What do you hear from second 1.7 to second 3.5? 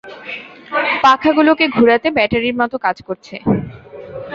ঘুরাতে ব্যাটারির মতো কাজ করছে।